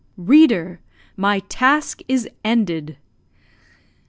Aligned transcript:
Reader! 0.17 0.79
my 1.15 1.41
task 1.41 2.01
is 2.07 2.27
ended. 2.43 2.97